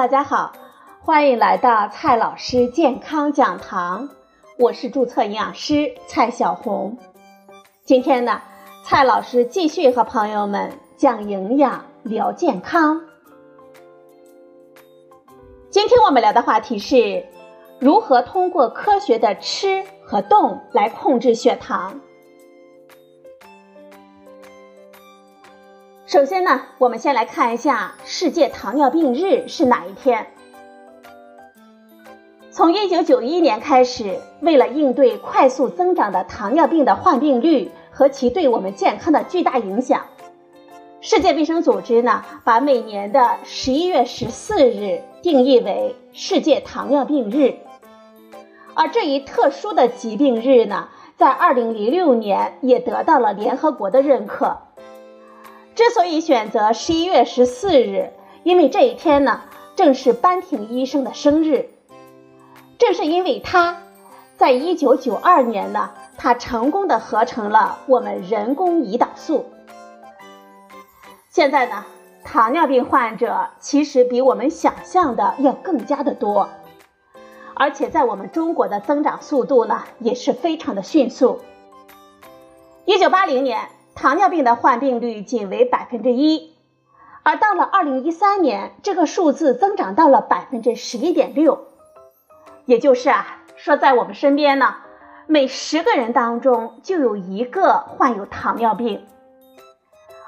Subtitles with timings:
[0.00, 0.50] 大家好，
[1.02, 4.08] 欢迎来到蔡老师健康讲堂，
[4.58, 6.96] 我是注册营养师蔡小红。
[7.84, 8.40] 今天呢，
[8.82, 13.02] 蔡老师继续和朋友们讲营养聊健康。
[15.68, 17.26] 今天我们聊的话题是
[17.78, 22.00] 如何通过科学的吃和动来控制血糖。
[26.10, 30.26] 首先呢，我们先来看一下世界糖尿病日是哪一天。
[32.50, 40.06] 从一九九一年开始，为了应对快速增长的糖尿病的患病率和其对我们健康的巨大影响，
[41.00, 47.54] 世界卫生组织呢，把每年的十一月十四日定义为世界糖尿病日。
[48.74, 54.56] 而这一特殊的疾病日呢，在二零零六年也得到了联合国的认可。
[55.74, 58.10] 之所以选择十一月十四日，
[58.42, 59.42] 因为这一天呢，
[59.76, 61.70] 正是班廷医生的生日。
[62.78, 63.78] 正是因为他，
[64.36, 69.46] 在一九九二年呢，他成功的合成了我们人工胰岛素。
[71.30, 71.86] 现在呢，
[72.24, 76.48] 糖尿病患者其实比我们想象的要更加的多，
[77.54, 81.40] 而且在我们中国的增长速度呢，也是非常的迅速。
[82.84, 83.68] 一九八零年。
[83.94, 86.54] 糖尿病的患病率仅为百分之一，
[87.22, 91.66] 而到了二零一三年，这个数字增长到了百分之十一点六，
[92.64, 94.76] 也就是啊，说在我们身边呢，
[95.26, 99.06] 每十个人当中就有一个患有糖尿病，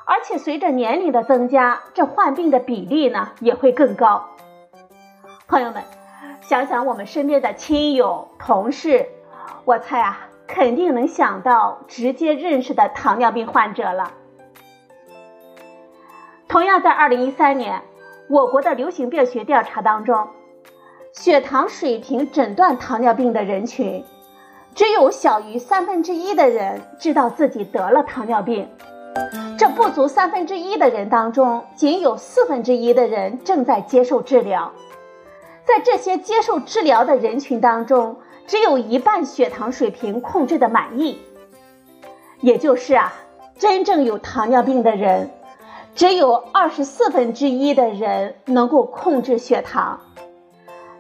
[0.05, 4.29] 而且随着年龄的增加，这患病的比例呢也会更高。
[5.49, 5.83] 朋友们，
[6.43, 9.07] 想想我们身边的亲友、同事，
[9.65, 10.29] 我猜啊。
[10.47, 14.13] 肯定能想到直接认识的糖尿病患者了。
[16.49, 17.83] 同样在二零一三年，
[18.29, 20.29] 我国的流行病学调查当中，
[21.13, 24.05] 血糖水平诊断糖尿病的人群，
[24.75, 28.69] 只有小于三分之一的人知道自己得了糖尿病。
[29.59, 34.73] 这不足三分之一的人当中，仅有四分之一的人正在接受治疗。
[35.65, 38.17] 在这些接受治疗的人群当中，
[38.47, 41.21] 只有一半血糖水平控制的满意，
[42.41, 43.13] 也就是啊，
[43.59, 45.31] 真正有糖尿病的人，
[45.95, 50.01] 只有二十四分之一的人能够控制血糖，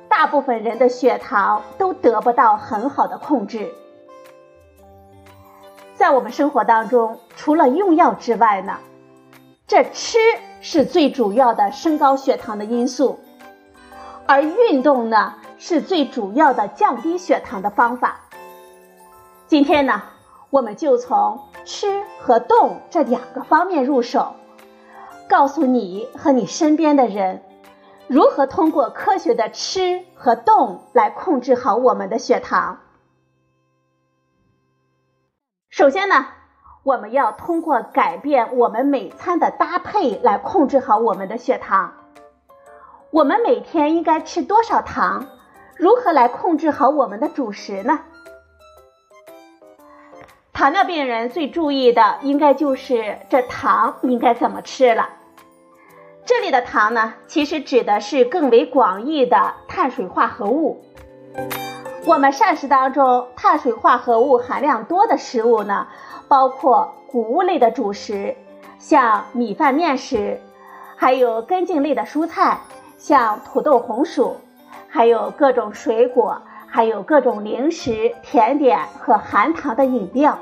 [0.09, 3.73] 大部分人的血糖都得不到很好的控制。
[5.95, 8.79] 在我们生活当中，除了用药之外呢，
[9.67, 10.19] 这吃
[10.61, 13.19] 是最主要的升高血糖的因素，
[14.27, 15.35] 而运动呢？
[15.65, 18.23] 是最主要的降低血糖的方法。
[19.47, 20.03] 今天呢，
[20.51, 24.35] 我们就从吃和动这两个方面入手，
[25.29, 27.45] 告诉你和你身边的人，
[28.09, 32.81] 如何通过科学的吃和动来控制好我们的血糖。
[35.71, 36.27] 首先呢，
[36.83, 41.93] 我们要通过改变我们每餐的搭配来控制好我们的血糖。
[43.13, 45.29] 我们每天应该吃多少糖？
[45.77, 48.01] 如何来控制好我们的主食呢？
[50.53, 55.09] 糖尿病人最注意的应该就是这糖应该怎么吃了。
[56.25, 60.85] 这里的糖呢，其实指的是更为广义的碳水化合物。
[62.05, 65.89] 我们膳食当中碳水化合物含量多的食物呢，
[66.29, 68.37] 包括谷物类的主食，
[68.79, 70.41] 像米饭、面食，
[70.97, 72.61] 还有根茎类的蔬菜，
[72.99, 74.37] 像土豆、红薯。
[74.95, 80.39] 还有各种水果，还有各种零食、甜点和含糖的饮料。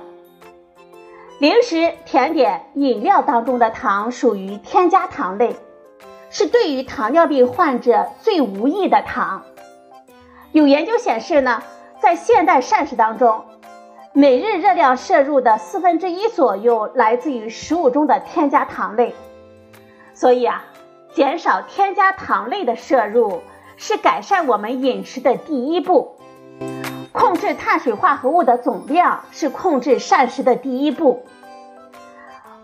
[1.38, 5.55] 零食、甜点、饮料当中的糖属于添加糖类，
[6.31, 9.44] 是对于糖尿病患者最无益的糖。
[10.50, 11.62] 有研究显示呢，
[12.00, 13.44] 在现代膳食当中，
[14.12, 19.15] 每日热量摄入的四分之一左右来自于食物中的添加糖类。
[20.13, 20.65] 所以啊，
[21.15, 23.41] 减少添加糖类的摄入。
[23.82, 26.16] 是改善我们饮食的第一步，
[27.12, 31.24] 控制碳水化合物的总量是控制膳食的第一步。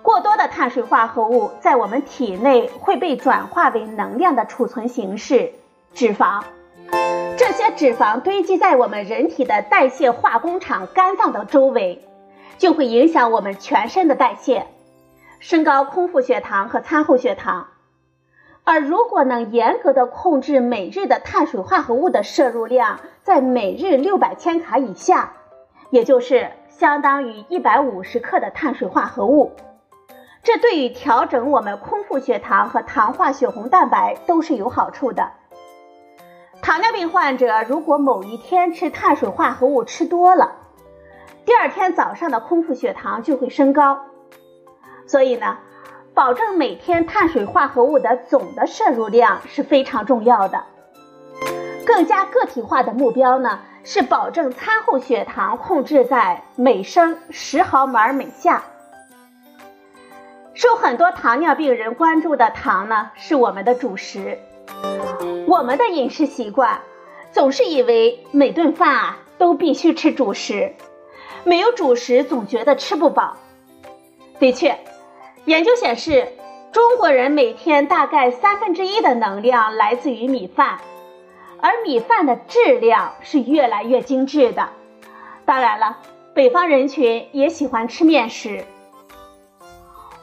[0.03, 5.55] 过多的碳水化合物在我们体内会被转化为能量的储存形式——
[5.95, 6.43] 脂肪。
[7.39, 12.07] 这些脂肪堆积在我们人体的代谢化工厂肝脏的周围，
[12.59, 14.67] 就会影响我们全身的代谢，
[15.41, 17.69] 升高空腹血糖和餐后血糖。
[18.69, 25.35] 而如果能严格的控制每日的碳水化合物的摄入量在每日六百千卡以下，
[25.91, 29.53] 也就是相当于一百五十克的碳水化合物，
[30.43, 35.31] 这对于调整我们空腹血糖和糖化血红蛋白都是有好处的。
[36.61, 40.57] 糖尿病患者如果某一天吃碳水化合物吃多了，
[41.45, 44.01] 第二天早上的空腹血糖就会升高。
[45.07, 45.59] 所以呢，
[46.17, 50.65] 保证每天碳水化合物的总的摄入量是非常重要的。
[51.85, 58.65] 更加个体化的目标呢，是保证餐后血糖控制在每升十毫摩尔每下。
[60.55, 64.39] 受很多糖尿病人关注的糖呢，是我们的主食。
[65.47, 66.81] 我们的饮食习惯
[67.31, 70.73] 总是以为每顿饭啊都必须吃主食，
[71.45, 73.37] 没有主食总觉得吃不饱。
[74.39, 74.79] 的确，
[75.47, 76.27] 研究显示，
[76.73, 80.79] 中国人每天大概三分之一的能量来自于米饭。
[81.61, 84.69] 而米饭的质量是越来越精致的。
[85.45, 85.99] 当然了，
[86.35, 88.65] 北方人群也喜欢吃面食。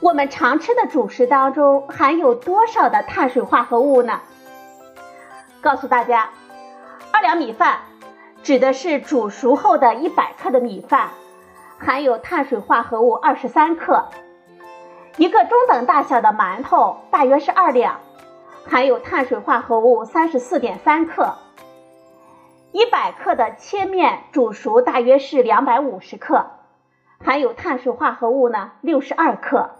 [0.01, 4.19] 我们常吃的主食当中含有多少的碳水化合物呢？
[5.61, 6.31] 告诉大家，
[7.13, 7.79] 二两米饭
[8.43, 11.11] 指的是煮熟后的一百克的米饭，
[11.79, 14.05] 含有碳水化合物二十三克。
[15.17, 17.99] 一个中等大小的馒头大约是二两。
[18.65, 21.35] 含有碳水化合物三十四点三克，
[22.71, 26.45] 一百克的切面煮熟大约是两百五十克，
[27.23, 29.71] 含有碳水化合物呢六十二克。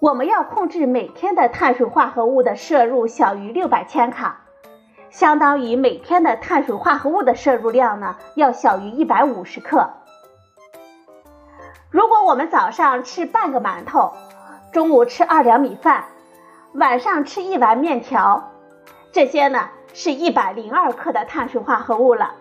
[0.00, 4.42] 我们要控制每天的碳水化合物的摄入小于六百千卡，
[5.10, 9.90] 相当于每天的碳水化合物的摄入量呢要小于一百五十克。
[11.90, 14.12] 如果我们早上吃半个馒头，
[14.72, 16.04] 中午吃二两米饭。
[16.72, 18.52] 晚上吃一碗面条，
[19.10, 22.34] 这些呢是一百零二克的碳水化合物了。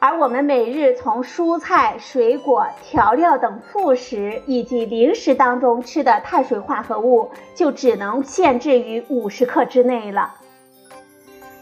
[0.00, 10.34] 而我们每日从蔬菜、水果、调料等副食以及零食当中吃的碳水化合物，就只能限制于五十克之内了。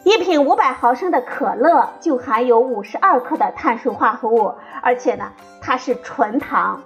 [0.03, 5.31] 一瓶五百毫升的可乐就含有五十二克的碳水化合物，而且呢
[5.61, 6.83] 它是纯糖。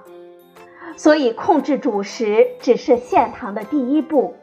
[0.96, 4.36] 所以控制主食只是限糖的第一步。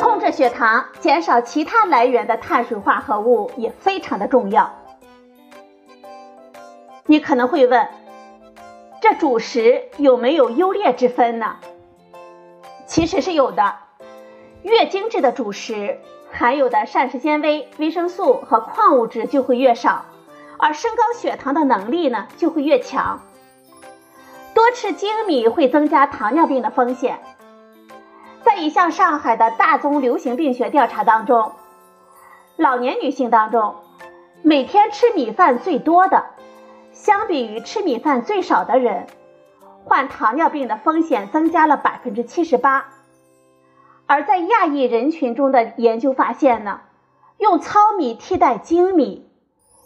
[0.00, 4.74] 控制血糖，减少其他来源的碳水化合物也非常的重要。
[7.06, 7.88] 你可能会问，
[9.00, 11.56] 这主食有没有优劣之分呢？
[12.86, 13.74] 其实是有的，
[14.62, 15.98] 越精致的主食，
[16.30, 20.04] 含有的膳食纤维、维生素和矿物质就会越少，
[20.58, 23.20] 而升高血糖的能力呢就会越强。
[24.58, 27.20] 多吃精米会增加糖尿病的风险。
[28.42, 31.52] 在一项上海的大宗流行病学调查当中，
[32.56, 33.76] 老年女性当中，
[34.42, 36.26] 每天吃米饭最多的，
[36.90, 39.06] 相比于吃米饭最少的人，
[39.84, 42.88] 患糖尿病的风险增加了百分之七十八。
[44.08, 46.80] 而在亚裔人群中的研究发现呢，
[47.36, 49.30] 用糙米替代精米，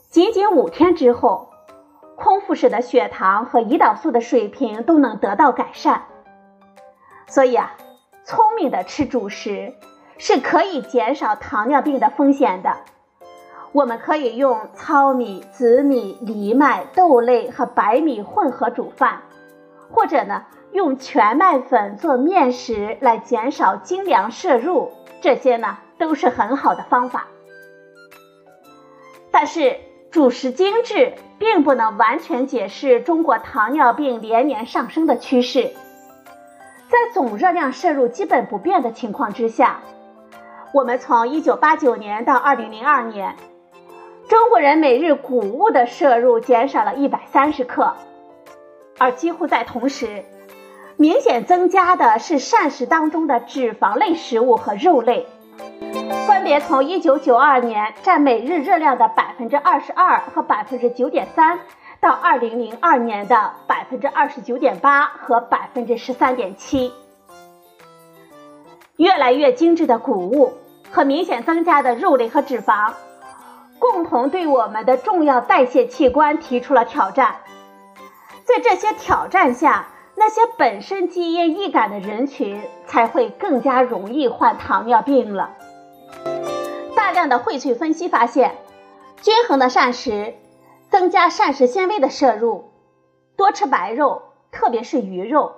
[0.09, 1.52] 仅仅五天之后，
[2.23, 6.05] 空腹时的血糖和胰岛素的水平都能得到改善。
[7.27, 7.75] 所以啊。
[8.25, 9.75] 聪明的吃主食
[10.17, 12.77] 是可以减少糖尿病的风险的。
[13.73, 19.23] 我们可以用糙米、紫米、藜麦、豆类和白米混合煮饭，
[19.91, 27.27] 或者呢用全麦粉做面食来减少精粮摄入，这些呢都是很好的方法。
[29.33, 29.81] 但是
[30.13, 35.71] 主食精致并不能完全解释中国糖尿病连年上升的趋势。
[36.91, 39.81] 在总热量摄入基本不变的情况之下，
[40.75, 43.37] 我们从1989年到2002年，
[44.29, 47.95] 中国人每日谷物的摄入减少了130克，
[48.99, 50.27] 而几乎在同时，
[50.99, 55.27] 明显增加的是膳食当中的脂肪类食物和肉类，
[56.53, 61.59] 别从1992年占每日热量的22%和9.3%。
[61.99, 66.93] 到二零零二年的百分之二十九点八和百分之十三点七，
[68.97, 70.53] 越来越精致的谷物
[70.91, 72.93] 和明显增加的肉类和脂肪，
[73.79, 77.37] 共同对我们的重要代谢器官提出了挑战。
[78.45, 85.55] 在这些挑战下，那些本身基因易感的人群才会更加容易患糖尿病了。
[87.29, 88.57] 的荟萃分析发现，
[89.21, 90.35] 均衡的膳食。
[90.91, 92.71] 增加膳食纤维的摄入，
[93.35, 95.55] 多吃白肉，特别是鱼肉，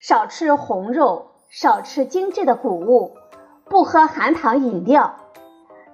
[0.00, 3.14] 少吃红肉，少吃精致的谷物，
[3.66, 5.16] 不喝含糖饮料，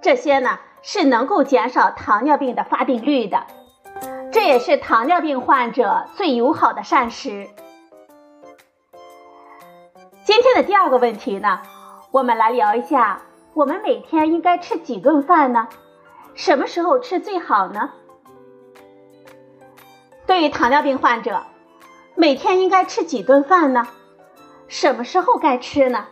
[0.01, 3.45] 这些呢是能够减少糖尿病的发病率的，
[4.31, 7.49] 这也是糖尿病患者最友好的膳食。
[10.23, 11.61] 今天的第二个问题呢，
[12.13, 15.69] 我们来聊一下，我们每天应该吃几顿饭呢？
[16.35, 17.91] 什么时候吃最好呢？
[20.27, 21.43] 对于糖尿病患者，
[22.15, 23.89] 每天应该吃几顿饭呢？
[24.69, 26.07] 什么时候该吃呢？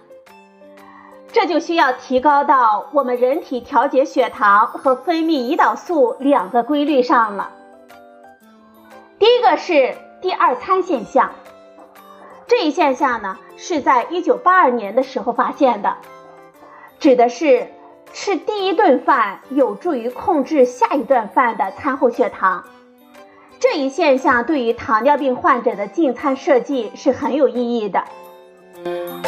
[1.30, 7.52] 这就需要提高到我们人体调节血糖和分泌胰岛素两个规律上了。
[9.18, 11.30] 第一个是第二餐现象，
[12.48, 15.98] 这一现象呢是在一九八二年的时候发现的，
[16.98, 17.68] 指的是
[18.12, 22.64] 吃第一顿饭有助于控制下一顿饭的餐后血糖。
[23.60, 28.04] 这一现象对于糖尿病患者的进餐设计是很有意义的。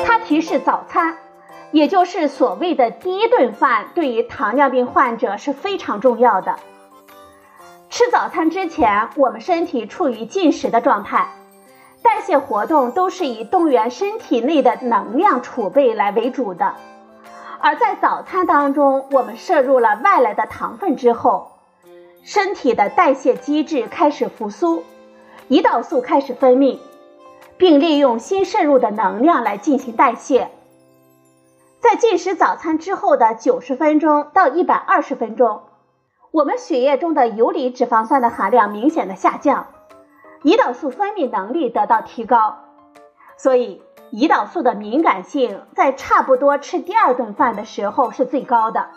[0.05, 1.17] 它提示早餐，
[1.73, 6.57] 也就是所谓的第一顿饭，对于糖尿病患者是非常重要的。
[7.89, 11.29] 吃早餐之前，我们身体处于进食的状态，
[12.03, 16.75] 代谢活动都是以动员身体内的能量储备来为主的。
[17.63, 21.53] 而在早餐当中，我们摄入了外来的糖分之后。
[22.23, 24.85] 身体的代谢机制开始复苏，
[25.49, 26.79] 胰岛素开始分泌，
[27.57, 30.51] 并利用新摄入的能量来进行代谢。
[31.81, 35.63] 在进食早餐之后的九十分钟到一百二十分钟，
[36.31, 39.69] 我们血液中的游离脂肪酸的含量明显的下降，
[40.43, 42.59] 胰岛素分泌能力得到提高，
[43.39, 48.89] 所以胰岛素的敏感性在差不多吃第二顿饭的时候是最高的。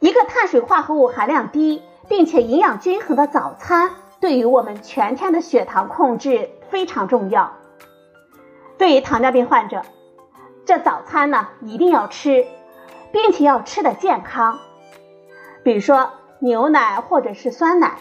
[0.00, 7.52] 一个碳水化合物含量低并且营养均衡的早餐，对于我们全天的血糖控制非常重要。
[8.76, 9.82] 对于糖尿病患者，
[10.64, 12.46] 这早餐呢一定要吃，
[13.12, 14.58] 并且要吃的健康，
[15.62, 16.10] 比如说
[16.40, 17.98] 牛奶或者是酸奶、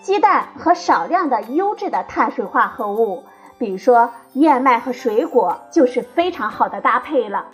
[0.00, 3.24] 鸡蛋和少量的优质的碳水化合物，
[3.62, 7.46] 比如说燕麦和水果，就是非常好的搭配了。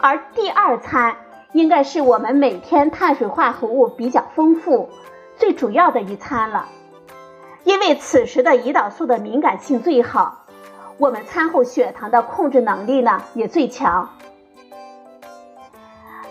[0.00, 1.16] 而第二餐。
[1.54, 4.90] 应该是我们每天碳水化合物比较丰富、
[5.36, 6.66] 最主要的一餐了，
[7.62, 10.46] 因为此时的胰岛素的敏感性最好，
[10.98, 14.10] 我们餐后血糖的控制能力呢也最强。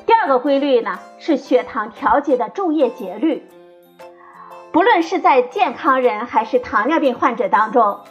[0.05, 3.47] 第二个规律呢是血糖调节的昼夜节律，
[4.73, 8.01] 不论是在健康人还是糖尿病患者当中，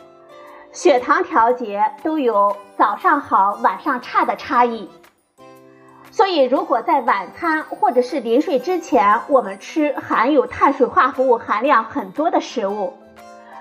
[0.73, 4.89] 血糖调节都有早上好、晚上差的差异。
[6.11, 12.95] 所以，如果在晚餐或者是临睡之前，我们吃含有碳水化合物含量很多的食物，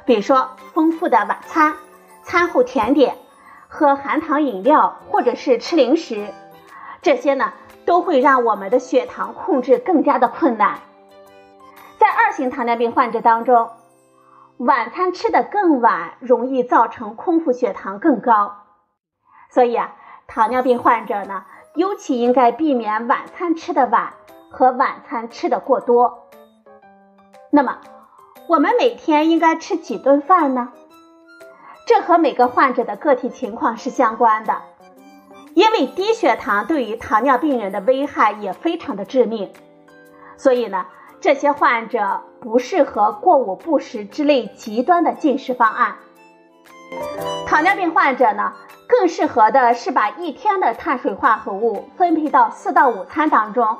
[0.06, 1.76] 比如说丰富的晚餐、
[2.24, 3.18] 餐后甜点、
[3.68, 6.30] 喝含糖饮料或者是吃零食，
[7.02, 7.52] 这些呢
[7.86, 10.80] 都会让我们的血糖控制更加的困难。
[11.98, 13.70] 在二型糖尿病患者当中，
[14.64, 18.58] 晚餐吃的更晚，容易造成空腹血糖更高。
[19.50, 19.96] 所以啊，
[20.28, 21.46] 糖尿病患者呢。
[21.74, 24.12] 尤其应该避免晚餐吃的晚
[24.50, 26.28] 和晚餐吃的过多。
[27.50, 27.78] 那么，
[28.50, 30.74] 我们每天应该吃几顿饭呢？
[31.88, 34.62] 这和每个患者的个体情况是相关的。
[35.54, 39.54] 因为低血糖对于糖尿病人的危害也非常的致命，
[40.36, 40.88] 所以呢，
[41.22, 45.96] 这些患者不适合过午不食之类极端的进食方案。
[47.46, 48.54] 糖尿病患者呢？
[48.88, 53.78] 更适合的是把一天的碳水化合物分配到四到五餐当中，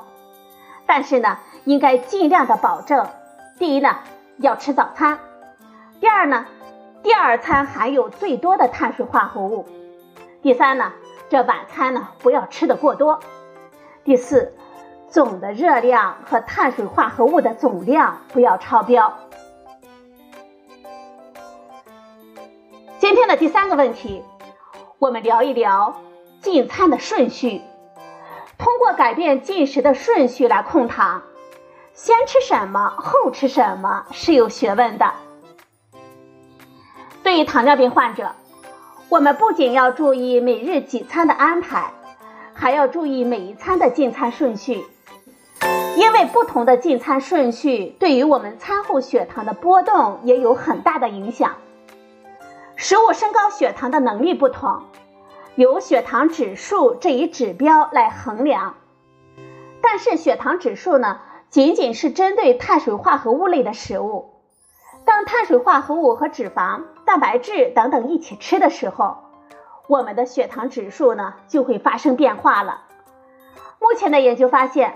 [0.86, 3.06] 但是呢，应该尽量的保证：
[3.58, 3.98] 第一呢，
[4.38, 5.18] 要吃早餐；
[6.00, 6.46] 第二呢，
[7.02, 9.66] 第二餐含有最多的碳水化合物；
[10.40, 10.92] 第三呢，
[11.28, 13.18] 这晚餐呢不要吃的过多；
[14.04, 14.54] 第四，
[15.12, 19.12] 总的热量和碳水化合物的总量不要超标。
[22.98, 24.24] 今天的第三个问题。
[24.98, 26.00] 我们聊一聊
[26.40, 27.60] 进餐的顺序，
[28.56, 31.22] 通过改变进食的顺序来控糖，
[31.92, 35.12] 先吃什么后吃什么是有学问的。
[37.22, 38.30] 对于糖尿病患者，
[39.10, 41.92] 我们不仅要注意每日几餐的安排，
[42.54, 44.84] 还要注意每一餐的进餐顺序，
[45.94, 51.56] 因为不同的进餐顺序对于我们餐后血糖的波动也有很大的影响。
[52.76, 54.82] 食物升高血糖的能力不同，
[55.54, 58.74] 由血糖指数这一指标来衡量。
[59.82, 61.20] 但是血糖指数呢，
[61.50, 64.30] 仅仅是针对碳水化合物类的食物。
[65.04, 69.18] 当碳水化合物和脂肪、蛋白质等等一起吃的时候，
[69.88, 72.82] 我们的血糖指数呢就会发生变化了。
[73.78, 74.94] 目前的研究发现，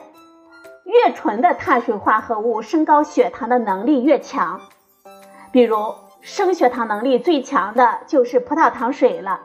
[0.87, 4.62] 越纯的碳水化合物升高血糖的能力越强，
[5.52, 5.76] 比如。
[6.23, 9.43] 升血糖能力最强的就是葡萄糖水了，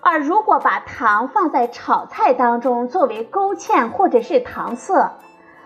[0.00, 5.10] 而如果把糖放在炒菜当中作为勾芡或者是糖色，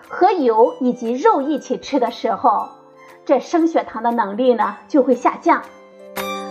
[0.08, 2.70] 和油以及肉一起吃的时候，
[3.26, 5.60] 这升血糖的能力呢就会下降。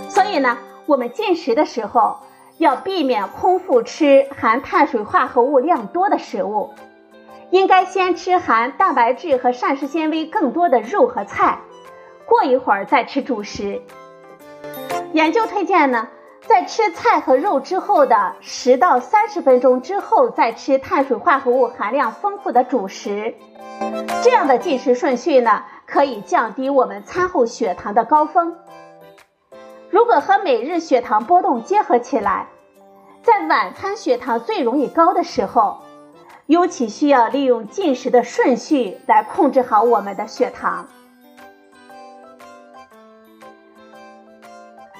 [0.07, 2.19] 所以呢，我们进食的时候
[2.59, 6.75] 要避免空腹吃含碳水化合物量多的食物，
[7.51, 11.59] 应该先吃含蛋白质和膳食纤维更多的肉和菜，
[12.25, 13.81] 过一会儿再吃主食。
[15.13, 16.07] 研究推荐呢。
[16.47, 23.35] 在吃菜和肉之后的十到三十分钟之后，再吃碳水化合物含量丰富的主食，
[24.23, 28.55] 这样的进食顺序呢，可以降低我们餐后血糖的高峰。
[29.91, 32.47] 如果和每日血糖波动结合起来，
[33.21, 35.77] 在晚餐血糖最容易高的时候，
[36.49, 40.87] 尤其需要利用进食的顺序来控制好我们的血糖。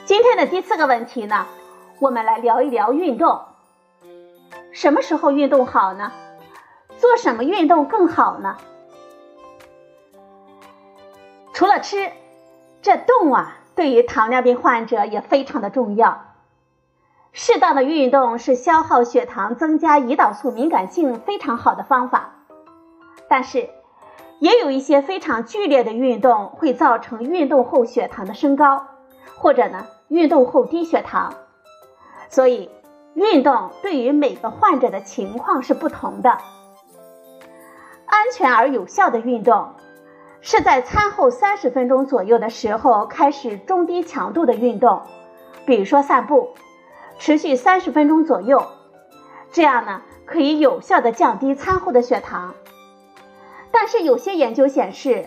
[0.05, 1.47] 今天的第四个问题呢，
[1.97, 3.41] 我们来聊一聊运动。
[4.71, 6.11] 什么时候运动好呢？
[6.99, 8.55] 做什么运动更好呢？
[11.51, 12.11] 除了吃，
[12.83, 16.28] 这动啊，对于糖尿病患者也非常的重要。
[17.31, 22.35] 适当的运动是消耗血糖、增加胰岛素敏感性非常好的方法。
[23.29, 23.69] 但是，
[24.39, 28.87] 也有一些非常剧烈的运动会造成运动后血糖的升高，
[29.37, 29.85] 或者呢？
[30.07, 31.35] 运动后低血糖，
[32.29, 32.71] 所以
[33.13, 36.39] 运动对于每个患者的情况是不同的。
[38.07, 39.75] 安全而有效的运动
[40.41, 45.03] 是在餐后三十分钟左右的时候开始中低强度的运动，
[45.67, 46.49] 比如说散步，
[47.19, 48.65] 持续三十分钟左右，
[49.51, 52.55] 这样呢可以有效的降低餐后的血糖。
[53.71, 55.25] 但是有些研究显示，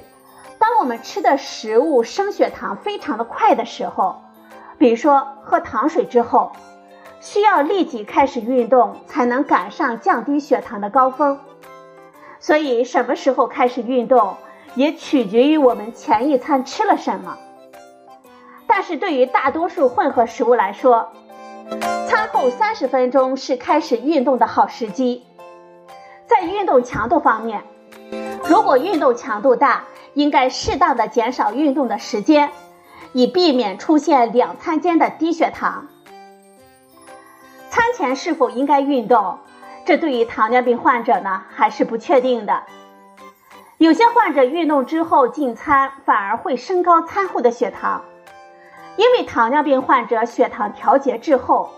[0.59, 4.23] 当我们吃的食物升血糖非常的快的时候，
[4.79, 6.53] 比如说，喝糖水之后，
[7.21, 11.39] 需要立即开始运动，才能赶上降低血糖的高峰。
[12.41, 14.37] 所以，什么时候开始运动，
[14.75, 17.37] 也取决于我们前一餐吃了什么。
[18.67, 21.13] 但是对于大多数混合食物来说，
[22.09, 25.25] 餐后三十分钟是开始运动的好时机。
[26.27, 27.63] 在运动强度方面，
[28.49, 32.51] 如果运动强度大，应该适当的减少运动的时间。
[33.15, 35.89] 以避免出现两餐间的低血糖。
[37.69, 39.39] 餐前是否应该运动？
[39.85, 42.63] 这对于糖尿病患者呢还是不确定的。
[43.77, 48.03] 有些患者运动之后进餐反而会升高餐后的血糖，
[48.97, 51.71] 因为糖尿病患者血糖调节滞后，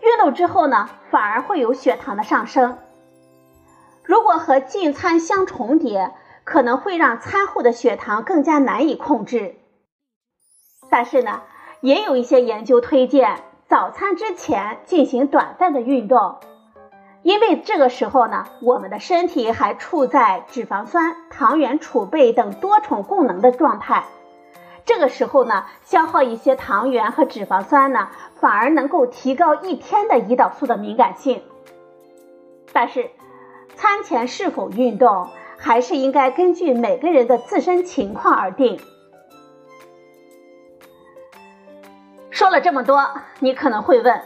[0.00, 2.78] 运动之后呢反而会有血糖的上升。
[4.02, 6.12] 如果和进餐相重叠，
[6.44, 9.56] 可能会让餐后的血糖更加难以控制。
[10.90, 11.42] 但是呢，
[11.80, 16.36] 也有一些研究推荐早餐之前进行短暂的运动，
[17.22, 24.04] 因为这个时候呢，我们的身体还处在脂肪酸、糖原储备等多重供能的状态。
[24.86, 31.42] 这个时候呢，消耗一些糖原和脂肪酸呢，反而能够提高一天的胰岛素的敏感性。
[32.72, 33.10] 但是，
[33.74, 38.78] 餐前是否运动，还是应该根据每个人的自身情况而定。
[42.30, 44.20] 说了这么多，你可能会问：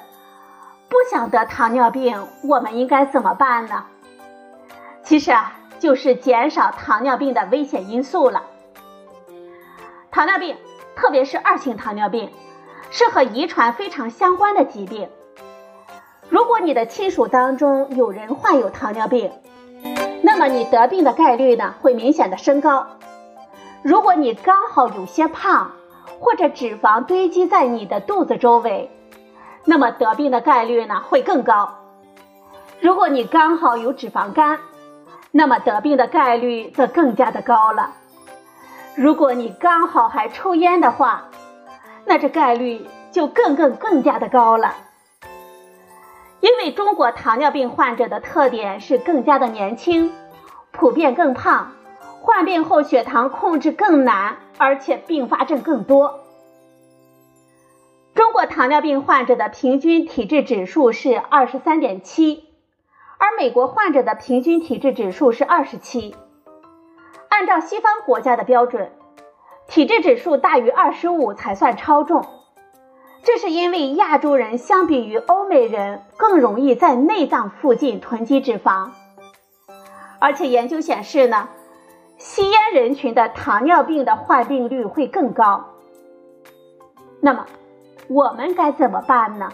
[0.89, 3.85] 不想得糖尿病，我们应该怎么办呢？
[5.05, 8.43] 其实啊，就是减少糖尿病的危险因素了。
[10.11, 10.57] 糖尿病，
[10.97, 12.31] 特别是二型糖尿病，
[12.91, 15.09] 是和遗传非常相关的疾病。
[16.29, 19.31] 如果你的亲属当中有人患有糖尿病，
[20.23, 22.87] 那么你得病的概率呢会明显的升高。
[23.83, 25.73] 如果你刚好有些胖，
[26.21, 28.91] 或者脂肪堆积在你的肚子周围，
[29.65, 31.75] 那么得病的概率呢会更高。
[32.81, 34.59] 如果你刚好有脂肪肝，
[35.31, 37.93] 那么得病的概率则更加的高了。
[39.01, 41.31] 如果你刚好还抽烟的话，
[42.05, 44.75] 那这概率就更更更加的高了。
[46.41, 50.13] 因为中国糖尿病患者的特点是更加的年轻，
[50.73, 51.71] 普遍更胖。
[52.23, 56.19] 患病后血糖控制更难，而且并发症更多。
[58.17, 62.49] 中国糖尿病患者的平均体质指数是二十三点七，
[63.19, 66.17] 而美国患者的平均体质指数是二十七。
[67.29, 68.91] 按照西方国家的标准，
[69.67, 72.27] 体质指数大于二十五才算超重。
[73.23, 78.91] 这是因为亚洲人相比于欧美人更容易在内脏附近囤积脂肪，
[80.19, 81.49] 而且研究显示呢。
[82.21, 85.67] 吸烟人群的糖尿病的患病率会更高。
[87.21, 87.47] 那么，
[88.09, 89.53] 我们该怎么办呢？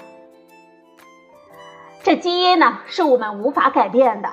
[2.02, 4.30] 这基因呢是我们无法改变的，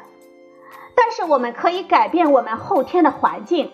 [0.96, 3.72] 但是我们可以改变我们后天的环境，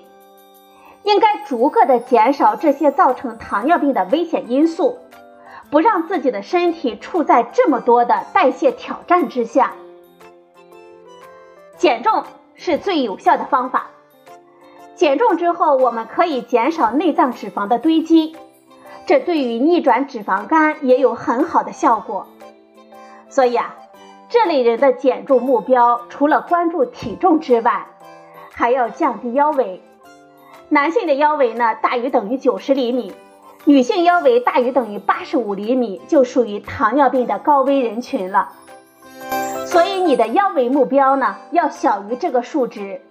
[1.03, 4.99] 应该逐个的减少这些造成糖尿病的危险因素，
[5.69, 9.73] 不让自己的身体处在这么多的代谢挑战之下。
[11.77, 12.23] 减重
[12.55, 13.87] 是最有效的方法。
[14.95, 18.35] 减重之后，我们可以减少内脏脂肪的堆积，
[19.05, 22.27] 这对于逆转脂肪肝也有很好的效果。
[23.29, 23.75] 所以啊，
[24.29, 27.87] 这类人的减重目标除了关注体重之外，
[28.53, 29.81] 还要降低腰围。
[30.69, 33.13] 男性的腰围呢大于等于九十厘米，
[33.63, 38.51] 女性腰围大于等于八十五厘米就属于糖尿病的高危人群了。
[39.65, 43.01] 所以你的腰围目标呢要小于这个数值。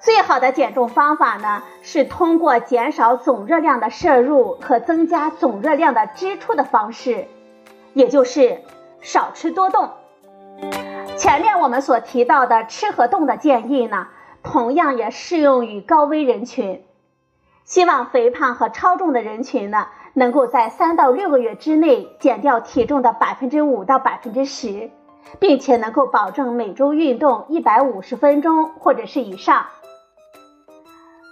[0.00, 7.28] 最好的减重方法呢，是通过减少总热量的摄入和增加总热量的支出的方式，
[7.92, 8.62] 也就是
[9.02, 9.90] 少吃多动。
[11.18, 14.08] 前面我们所提到的吃和动的建议呢，
[14.42, 16.84] 同样也适用于高危人群。
[17.64, 24.90] 希望肥胖和超重的人群呢，能够在三到六个月之内减掉体重的百分之五到百分之十，
[25.38, 29.66] 并且能够保证每周运动一百五十分钟或者是以上。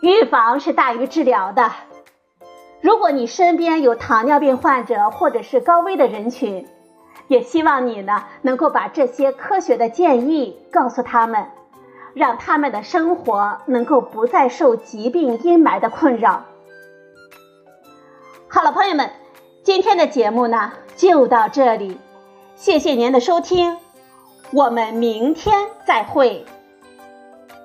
[0.03, 1.71] 预防是大于治疗的。
[2.81, 6.67] 如果你身边有糖尿病患者或者是高危的人群，
[7.29, 11.47] 也希望你呢能够把这些科学的建议告诉他们，
[12.15, 16.45] 让他们的生活能够不再受疾病阴霾的困扰。
[18.49, 19.11] 好了，朋友们，
[19.63, 21.99] 今天的节目呢就到这里，
[22.57, 23.79] 谢谢您的收听，
[24.51, 26.45] 我们明天再会。